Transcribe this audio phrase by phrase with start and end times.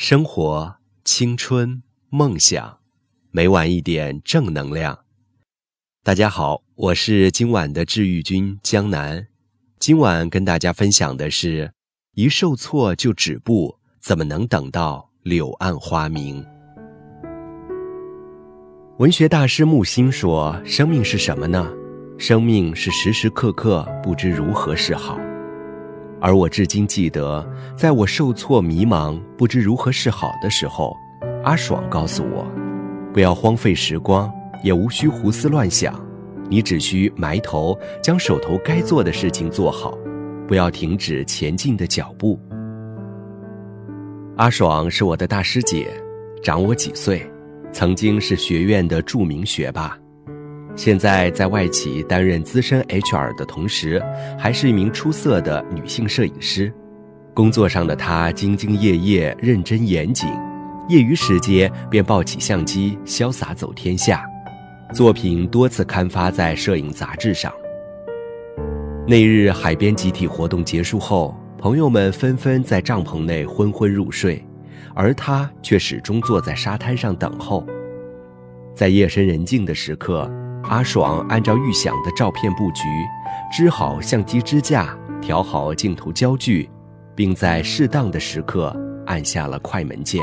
[0.00, 2.78] 生活、青春、梦想，
[3.32, 4.96] 每晚一点正能量。
[6.04, 9.26] 大家好，我是今晚的治愈君江南。
[9.80, 11.72] 今晚跟大家分享的是：
[12.14, 16.46] 一受挫就止步，怎么能等到柳暗花明？
[18.98, 21.68] 文学大师木心说：“生命是什么呢？
[22.16, 25.18] 生命是时时刻刻不知如何是好。”
[26.20, 27.46] 而我至今记得，
[27.76, 30.96] 在我受挫、迷茫、不知如何是好的时候，
[31.44, 32.44] 阿爽告诉我
[33.14, 34.28] ：“不要荒废时光，
[34.64, 35.94] 也无需胡思乱想，
[36.50, 39.96] 你只需埋头将手头该做的事情做好，
[40.48, 42.38] 不要停止前进的脚步。”
[44.36, 45.88] 阿爽是我的大师姐，
[46.42, 47.24] 长我几岁，
[47.72, 49.96] 曾经是学院的著名学霸。
[50.78, 54.00] 现在在外企担任资深 HR 的同时，
[54.38, 56.72] 还是一名出色的女性摄影师。
[57.34, 60.28] 工作上的她兢兢业业、认真严谨，
[60.88, 64.24] 业余时间便抱起相机潇洒走天下，
[64.94, 67.52] 作品多次刊发在摄影杂志上。
[69.04, 74.40] 那日海边集体活动结束后，朋友们纷纷在帐篷内昏昏入睡，
[74.94, 77.66] 而她却始终坐在沙滩上等候。
[78.76, 80.30] 在夜深人静的时刻。
[80.64, 82.82] 阿爽按照预想的照片布局，
[83.50, 86.68] 支好相机支架，调好镜头焦距，
[87.14, 88.74] 并在适当的时刻
[89.06, 90.22] 按下了快门键。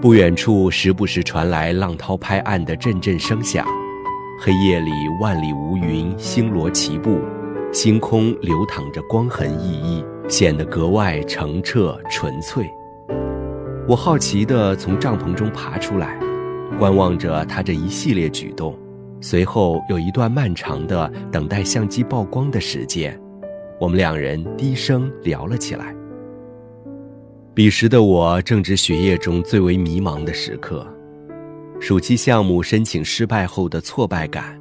[0.00, 3.66] 不远处时不时传来浪涛拍岸的阵阵声响，
[4.40, 4.90] 黑夜里
[5.20, 7.20] 万里无云，星罗棋布，
[7.72, 12.70] 星空流淌着光痕熠熠，显得格外澄澈纯粹。
[13.86, 16.23] 我好奇地从帐篷中爬出来。
[16.78, 18.76] 观望着他这一系列举动，
[19.20, 23.18] 随后有一段漫长的等待相机曝光的时间，
[23.80, 25.94] 我们两人低声聊了起来。
[27.54, 30.84] 彼时的我正值学业中最为迷茫的时刻，
[31.78, 34.60] 暑期项目申请失败后的挫败感，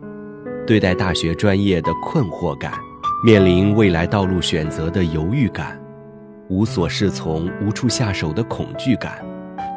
[0.68, 2.74] 对待大学专业的困惑感，
[3.26, 5.82] 面临未来道路选择的犹豫感，
[6.50, 9.26] 无所适从、无处下手的恐惧感。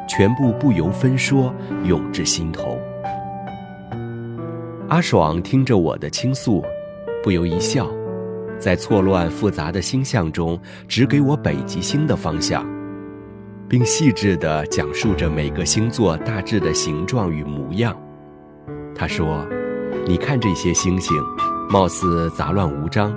[0.07, 1.53] 全部不由分说
[1.83, 2.79] 涌至心头。
[4.89, 6.63] 阿爽听着我的倾诉，
[7.21, 7.89] 不由一笑，
[8.57, 10.57] 在错乱复杂的星象中
[10.87, 12.65] 指给我北极星的方向，
[13.67, 17.95] 并细致地讲述着每个星座大致的形状与模样。
[18.95, 19.45] 他说
[20.07, 21.15] ：“你看这些星星，
[21.69, 23.13] 貌似杂乱无章，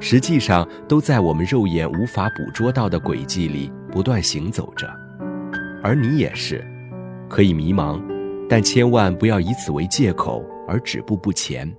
[0.00, 4.90] 实际上都在我们肉眼无法捕捉到的轨迹里不断行走着。”
[5.82, 6.64] 而你也是，
[7.28, 8.00] 可以迷茫，
[8.48, 11.70] 但千万不要以此为借口而止步不前。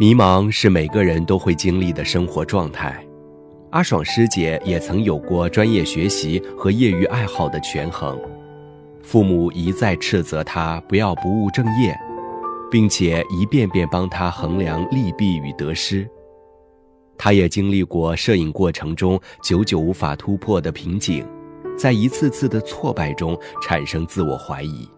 [0.00, 3.04] 迷茫是每个人都会经历的生活状态。
[3.70, 8.18] 阿爽师姐也曾有过专业学习和业余爱好的权衡，
[9.02, 11.96] 父母一再斥责她不要不务正业，
[12.70, 16.08] 并且一遍遍帮她衡量利弊与得失。
[17.16, 21.24] 他也经历过摄影过程中久久无法突破的瓶颈，
[21.78, 24.88] 在一次次的挫败中产生自我怀疑。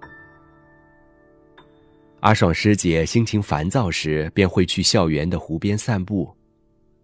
[2.20, 6.34] 阿爽师姐心情烦躁时，便会去校园的湖边散步，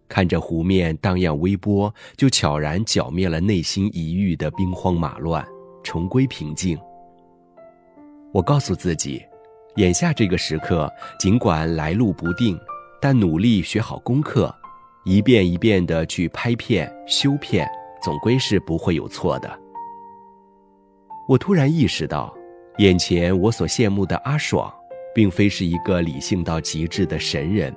[0.07, 5.45] 看着湖面荡漾微波，就悄然剿灭了内心一遇的兵荒马乱，
[5.83, 6.75] 重归平静。
[8.33, 9.21] 我告诉自己，
[9.75, 12.59] 眼下这个时刻，尽管来路不定，
[12.99, 14.51] 但努力学好功课。
[15.03, 17.67] 一遍一遍的去拍片修片，
[18.03, 19.59] 总归是不会有错的。
[21.27, 22.31] 我突然意识到，
[22.77, 24.71] 眼前我所羡慕的阿爽，
[25.15, 27.75] 并非是一个理性到极致的神人，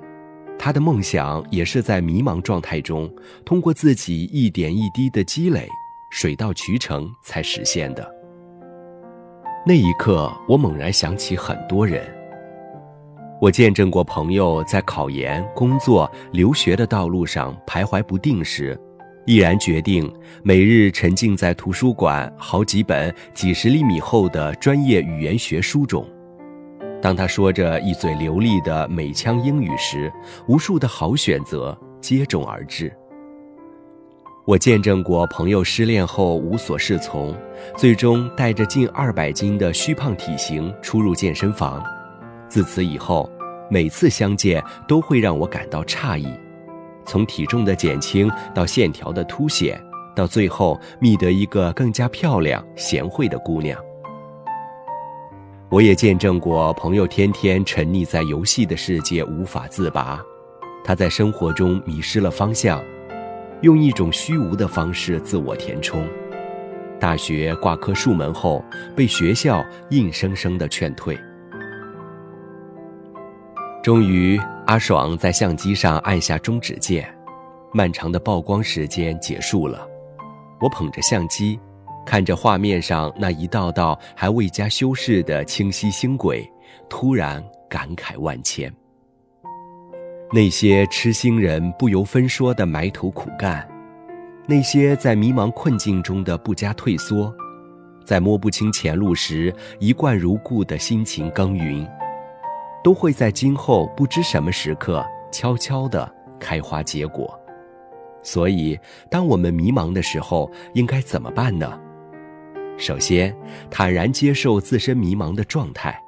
[0.59, 3.11] 他的梦想也是在迷茫状态中，
[3.43, 5.67] 通过自己一点一滴的积累，
[6.11, 8.07] 水到渠成才实现的。
[9.65, 12.14] 那一刻，我猛然想起很多人。
[13.41, 18.79] 我见证过朋友在考研、工作、留学的道路上徘徊不定时，
[19.25, 26.07] 毅然决定每日沉浸在图书馆好几本几十厘米厚的专业语言学书中。
[27.01, 30.11] 当他说着一嘴流利的美腔英语时，
[30.47, 32.91] 无数的好选择接踵而至。
[34.45, 37.35] 我见证过朋友失恋后无所适从，
[37.75, 41.83] 最终带着近二百斤的虚胖体型出入健身房。
[42.55, 43.29] 自此以后，
[43.69, 46.25] 每次相见都会让我感到诧异，
[47.03, 49.77] 从体重的减轻到线条的凸显，
[50.15, 53.77] 到最后觅得一个更加漂亮、贤惠的姑娘。
[55.67, 60.23] 我也见证过朋友天天沉溺在游戏的世界无法自拔，
[60.81, 62.81] 他在生活中迷失了方向，
[63.63, 66.07] 用一种虚无的方式自我填充。
[67.01, 68.63] 大学挂科数门后，
[68.95, 71.19] 被学校硬生生的劝退。
[73.85, 74.35] 终于，
[74.65, 77.07] 阿爽在相机上按下终止键，
[77.71, 79.87] 漫长的曝光时间结束了。
[80.59, 81.59] 我捧着相机，
[82.03, 86.51] 看着画面上那一道道还未加修饰的清晰星轨，
[86.89, 88.73] 突然感慨万千。
[90.31, 93.69] 那些痴心人不由分说的埋头苦干。
[94.47, 97.31] 那些在迷茫困境中的不加退缩，
[98.03, 101.87] 在摸不清前路时一贯如故的辛勤耕耘，
[102.85, 106.07] 都会在今后不知什么时刻悄悄地
[106.39, 107.35] 开花结果。
[108.21, 108.79] 所以，
[109.09, 111.79] 当我们迷茫的时候，应该怎么办呢？
[112.77, 113.35] 首先，
[113.71, 115.99] 坦然接受自身迷茫的状态。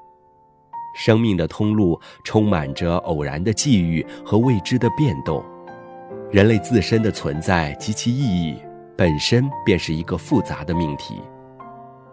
[0.96, 5.44] 生命的通路充满着偶然的际遇和未知的变动。
[6.32, 8.62] 人类自身的存在及其意义，
[8.96, 11.24] 本身便是一个复杂的命题，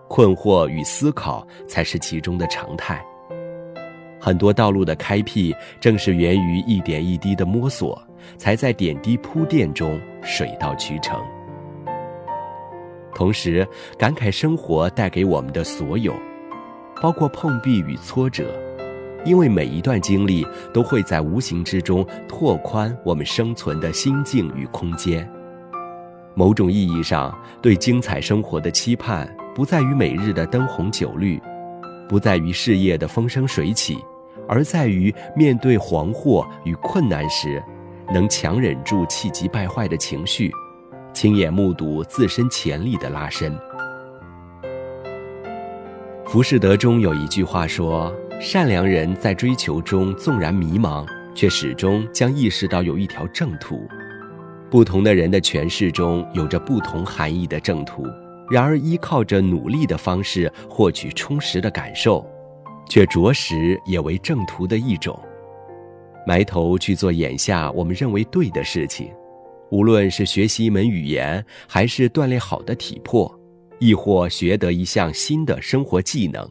[0.08, 3.04] 困惑与思考才是其中的常态。
[4.24, 8.02] 很多道路的开辟，正是源于一点一滴的摸索，
[8.38, 11.20] 才在点滴铺垫中水到渠成。
[13.14, 13.68] 同时，
[13.98, 16.14] 感慨生活带给我们的所有，
[17.02, 18.50] 包括碰壁与挫折。
[19.26, 25.30] 因为每一段经历都会在无形之中拓宽我们生存的心境与空间。
[26.34, 31.38] 某种意义上，对精彩生活的期盼，不在于每日的灯红酒绿，
[32.08, 33.98] 不在于事业的风生水起，
[34.48, 37.62] 而在于面对惶惑与困难时，
[38.12, 40.52] 能强忍住气急败坏的情绪，
[41.12, 43.56] 亲眼目睹自身潜力的拉伸。
[46.26, 48.12] 浮士德中有一句话说。
[48.40, 51.06] 善良人在追求中纵然迷茫，
[51.36, 53.86] 却始终将意识到有一条正途。
[54.68, 58.04] 不同的人的诠释中有着不同含义的正途，
[58.50, 62.28] 然而依靠着努力的方式获取充实的感受，
[62.88, 65.18] 却着实也为正途的一种。
[66.26, 69.12] 埋头去做眼下我们认为对的事情，
[69.70, 73.32] 无论是学习一门语言，还是锻炼好的体魄，
[73.78, 76.48] 亦或学得一项新的生活技能，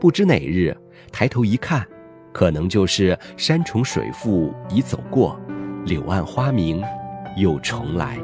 [0.00, 0.76] 不知哪日。
[1.10, 1.86] 抬头一看，
[2.32, 5.38] 可能就是山重水复已走过，
[5.84, 6.82] 柳暗花明
[7.36, 8.18] 又重来。